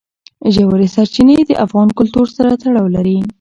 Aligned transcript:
ژورې 0.53 0.87
سرچینې 0.95 1.37
د 1.45 1.51
افغان 1.65 1.87
کلتور 1.97 2.27
سره 2.37 2.51
تړاو 2.61 2.87
لري. 2.95 3.17